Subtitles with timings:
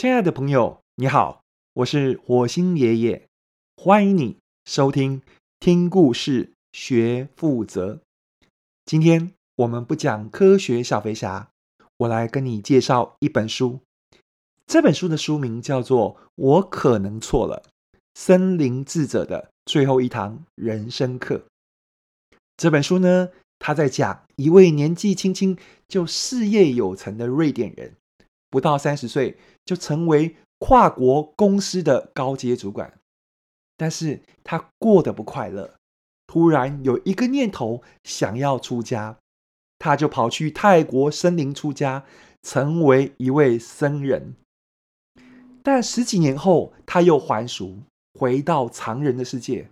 [0.00, 3.26] 亲爱的朋友，你好，我是火星爷爷，
[3.74, 5.22] 欢迎你收听
[5.58, 7.98] 听故事学负责。
[8.84, 11.50] 今天我们不讲科学小飞侠，
[11.96, 13.80] 我来跟你介绍一本书。
[14.68, 17.64] 这本书的书名叫做《我可能错了：
[18.14, 21.38] 森林智者的最后一堂人生课》。
[22.56, 25.58] 这本书呢，他在讲一位年纪轻轻
[25.88, 27.96] 就事业有成的瑞典人。
[28.50, 29.36] 不到三十岁
[29.68, 32.98] 就成为跨国公司的高阶主管，
[33.76, 35.74] 但是他过得不快乐。
[36.26, 39.18] 突然有一个念头想要出家，
[39.78, 42.06] 他就跑去泰国森林出家，
[42.40, 44.36] 成为一位僧人。
[45.62, 47.80] 但十几年后，他又还俗，
[48.14, 49.68] 回到常人的世界。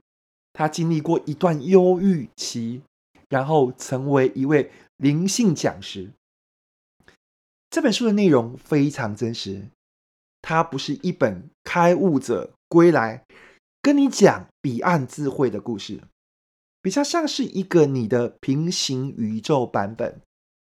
[0.53, 2.83] 他经历过一段忧郁期，
[3.31, 6.11] 然后成为一位灵性讲师。
[7.71, 9.69] 这本书的内容非常真实，
[10.49, 13.25] 它不是一本开悟者归来
[13.83, 16.01] 跟你讲彼岸智慧的故事，
[16.81, 20.21] 比较像是一个你的平行宇宙版本，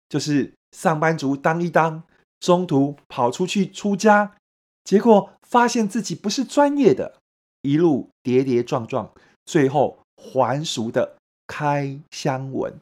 [0.07, 2.03] 就是上班族当一当，
[2.41, 4.37] 中途跑出去出家，
[4.85, 7.19] 结果发现自己不是专业的，
[7.63, 9.11] 一路跌跌撞撞，
[9.47, 11.17] 最后还俗的
[11.47, 12.79] 开箱文。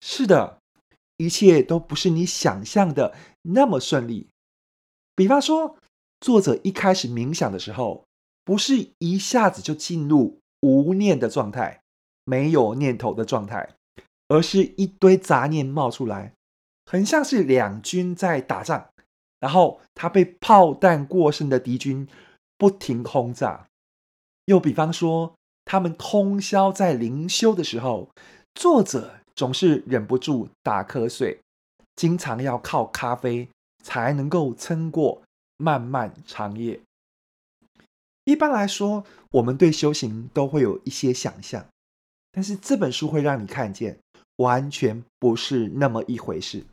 [0.00, 0.58] 是的。
[1.18, 4.28] 一切都不是你想象的那么顺利。
[5.14, 5.78] 比方说，
[6.26, 8.02] 作者一开始冥想的时候，
[8.44, 11.82] 不是一下子就进入无念的状态，
[12.24, 13.76] 没有念头的状态，
[14.26, 16.32] 而是一堆杂念冒出来，
[16.84, 18.88] 很像是两军在打仗，
[19.38, 22.08] 然后他被炮弹过剩的敌军
[22.58, 23.68] 不停轰炸。
[24.46, 28.10] 又比方说，他们通宵在灵修的时候，
[28.52, 29.20] 作者。
[29.36, 31.38] 总是忍不住打瞌睡，
[31.94, 33.50] 经常要靠咖啡
[33.84, 35.22] 才能够撑过
[35.56, 36.80] 漫漫长夜。
[38.24, 41.66] 一般来说，我们对修行都会有一些想象，
[42.32, 43.98] 但是这本书会让你看见，
[44.36, 46.64] 完全不是那么一回事。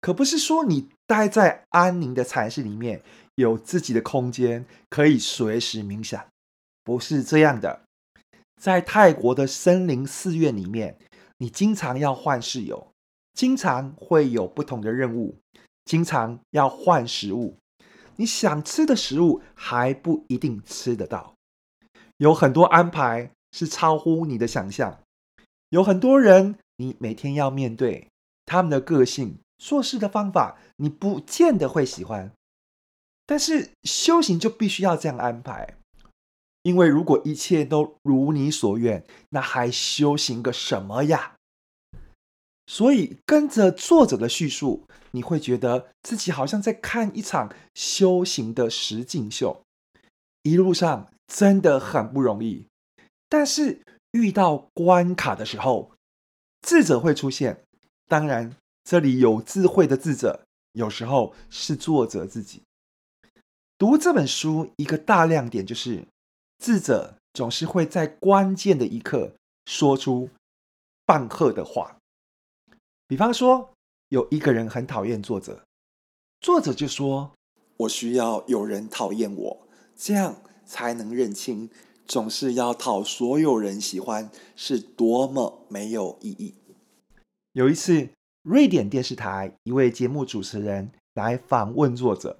[0.00, 3.02] 可不是说你待在安宁的禅室里面，
[3.34, 6.26] 有自己的空间，可以随时冥想，
[6.84, 7.80] 不是这样的。
[8.60, 10.96] 在泰国的森林寺院里面。
[11.42, 12.88] 你经常要换室友，
[13.32, 15.38] 经常会有不同的任务，
[15.86, 17.56] 经常要换食物。
[18.20, 21.36] 你想吃的食物还不一定吃得到，
[22.18, 25.00] 有很多安排是超乎你的想象。
[25.70, 28.08] 有很多人，你每天要面对
[28.44, 32.30] 他们的个性、做事的方法，你不见得会喜欢。
[33.24, 35.78] 但是修行就必须要这样安排。
[36.60, 41.36] 因为如果一切都如你所愿，那还修行个什么呀？
[42.70, 49.64] 所以跟着作者的叙述，你会觉得自己好像在看一场修行的实境秀。
[50.44, 52.68] 一路上真的很不容易，
[53.28, 53.82] 但是
[54.12, 55.90] 遇到关卡的时候，
[56.62, 57.64] 智者会出现。
[58.06, 58.54] 当然，
[58.84, 60.44] 这里有智慧的智者，
[60.74, 62.62] 有时候是作者自己。
[63.76, 66.06] 读这本书一个大亮点就是。
[66.62, 69.32] 智者总是会在关键的一刻
[69.66, 70.28] 说出
[71.04, 71.96] 棒喝的话。
[73.10, 73.68] 比方说，
[74.10, 75.64] 有一个人很讨厌作者，
[76.40, 77.32] 作者就说
[77.78, 79.66] ：“我需要有人讨厌我，
[79.96, 81.68] 这样才能认清，
[82.06, 86.54] 总是要讨所有人喜欢是多么没有意义。”
[87.50, 88.10] 有一次，
[88.42, 92.38] 瑞典电视台一位节目主持人来访问作者，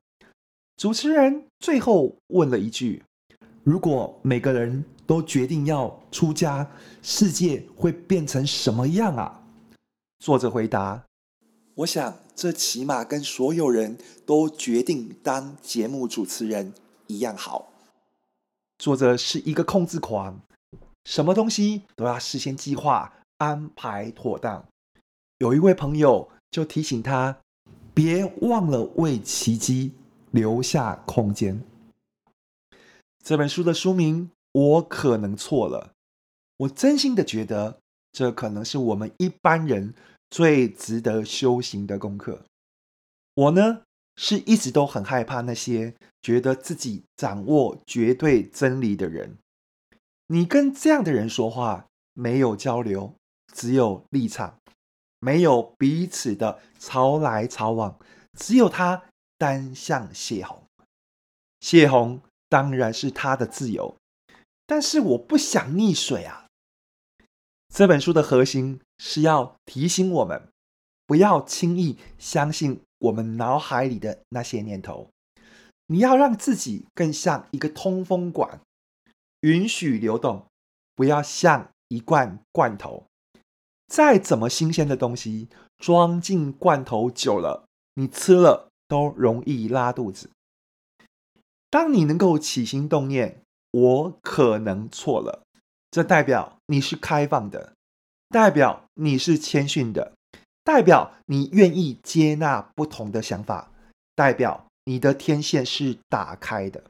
[0.77, 3.03] 主持人最后问了一句。
[3.65, 6.71] 如果每个人都决定要出家，
[7.03, 9.40] 世界会变成什么样啊？
[10.21, 11.07] 作者回答
[11.77, 16.75] ：“我想这起码跟所有人都决定当节目主持人
[17.07, 17.73] 一样好。”
[18.77, 20.39] 作者是一个控制狂，
[21.07, 24.67] 什么东西都要事先计划、安排妥当。
[25.39, 27.39] 有一位朋友就提醒他
[27.95, 29.93] ：“别忘了为奇迹
[30.33, 31.65] 留下空间。”
[33.25, 35.93] 这本书的书名，我可能错了。
[36.59, 37.81] 我真心的觉得，
[38.13, 39.95] 这可能是我们一般人
[40.31, 42.45] 最值得修行的功课。
[43.35, 43.83] 我呢，
[44.17, 49.37] 是一直都很害怕那些觉得自己掌握绝对真理的人。
[50.29, 53.15] 你跟这样的人说话，没有交流，
[53.53, 54.59] 只有立场，
[55.19, 57.99] 没有彼此的潮来潮往，
[58.39, 59.03] 只有他
[59.37, 60.63] 单向泄洪，
[61.61, 62.23] 泄洪。
[62.49, 63.97] 当然是他的自由，
[64.67, 66.40] 但是我不想溺水啊。
[67.73, 70.49] 这本书的核心是要提醒我们，
[71.07, 75.09] 不要轻易相信我们脑海里的那些念头。
[75.87, 78.61] 你要让自己更像一个通风管，
[79.43, 80.47] 允许流动，
[80.97, 83.05] 不要像一罐罐头。
[83.87, 90.31] 再怎么新鲜的东西，装进罐头久了，你吃了都容易拉肚子。
[91.71, 95.45] 当你能够起心动念，我可能错了，
[95.91, 97.75] 这代表你是开放的，
[98.29, 100.13] 代表你是谦逊的，
[100.63, 103.73] 代表你愿意接纳不同的想法，
[104.15, 106.81] 代表你的天线是打开的。《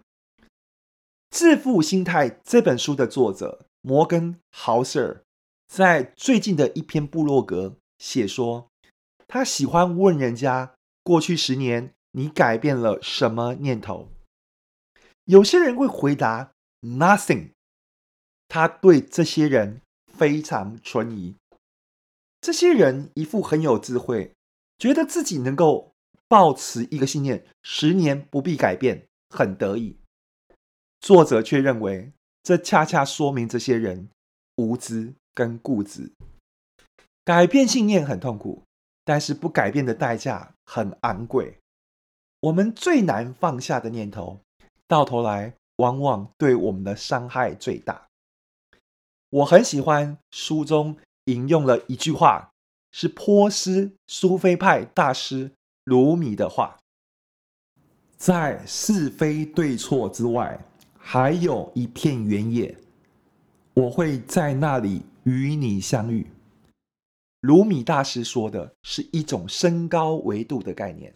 [1.31, 5.23] 致富心态》这本书的作者摩根·豪瑟。
[5.69, 8.67] 在最近的一篇部落格写说，
[9.29, 10.75] 他喜欢问人家：
[11.05, 14.08] 过去十年你改变了什么念头？
[15.26, 16.50] 有些人会回答
[16.82, 17.50] “nothing”，
[18.50, 19.81] 他对这些人
[20.12, 21.35] 非常存疑。
[22.43, 24.35] 这些人一副很有智慧，
[24.76, 25.94] 觉得自己能够
[26.29, 29.97] 抱持一个信念，十年不必改变，很得意。
[31.00, 32.12] 作者却认为，
[32.43, 34.11] 这恰恰说明这些人
[34.56, 35.14] 无知。
[35.32, 36.12] 跟固执，
[37.25, 38.64] 改变信念很痛苦，
[39.05, 41.56] 但是不改变的代价很昂贵。
[42.41, 44.41] 我们最难放下的念头，
[44.88, 48.08] 到头来往往对我们的伤害最大。
[49.31, 52.50] 我很喜欢书中引用了一句话，
[52.93, 55.53] 是波斯苏菲派大师
[55.85, 56.79] 鲁米的话：
[58.17, 60.62] 在是非对错之外，
[60.99, 62.77] 还有一片原野，
[63.75, 65.03] 我会在那里。
[65.25, 66.26] 与你相遇，
[67.43, 71.15] 鲁米大师说的是一种升高维度的概念，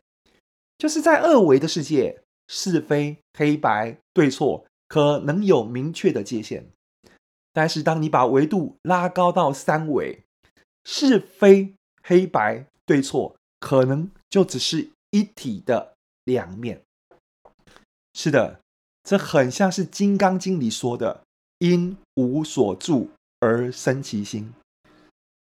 [0.77, 6.69] 就是在二维的世界，是非黑白对错可能有明确的界限，
[7.55, 10.25] 但是当你把维度拉高到三维，
[10.85, 16.83] 是非黑白对错可能就只是一体的两面。
[18.13, 18.61] 是的，
[19.03, 21.23] 这很像是《金刚经》里说的
[21.61, 23.11] “因无所住”。
[23.41, 24.55] 而生其心，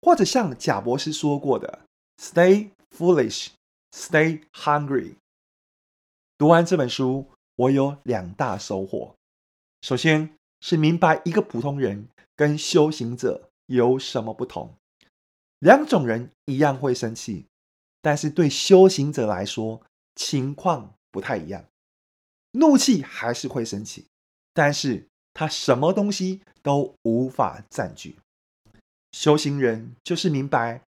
[0.03, 1.81] 或者像贾博士说过的
[2.19, 3.53] “Stay foolish,
[3.91, 5.15] stay hungry”。
[6.37, 9.15] 读完这本书，我有两大收获。
[9.81, 10.37] 首先
[10.67, 14.75] 是明白一个普通人跟修行者有什么不同。
[15.61, 17.47] 两种人一样会生气，
[18.03, 19.81] 但是对修行者来说
[20.17, 21.65] 情况不太一样。
[22.51, 24.07] 怒气还是会生气，
[24.53, 25.07] 但是。
[25.39, 28.17] 他什么东西都无法占据。
[29.13, 30.81] 修行人就是明白，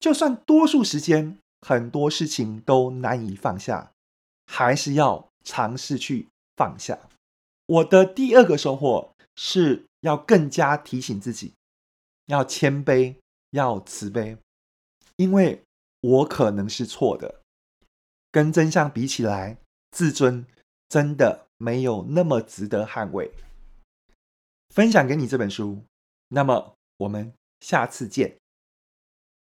[0.00, 3.92] 就算多数时间很多事情都难以放下，
[4.46, 6.98] 还是要尝试去放下。
[7.66, 11.54] 我的第二个收获是要更加提醒自己，
[12.26, 13.16] 要谦卑，
[13.50, 14.36] 要慈悲，
[15.16, 15.62] 因为
[16.00, 17.42] 我可能是错的。
[18.30, 19.58] 跟真相比起来，
[19.90, 20.44] 自尊
[20.88, 23.30] 真的没有那么值得捍卫。
[24.68, 25.84] 分享给你这本书，
[26.28, 28.36] 那么我们下次见。